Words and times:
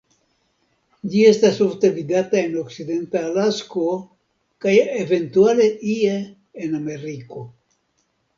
Ĝi 1.09 1.19
estas 1.31 1.59
ofte 1.65 1.91
vidata 1.97 2.39
en 2.45 2.55
okcidenta 2.61 3.21
Alasko 3.27 3.85
kaj 4.67 4.75
eventuale 5.03 5.69
ie 5.99 6.17
en 6.65 6.75
Ameriko. 6.81 7.45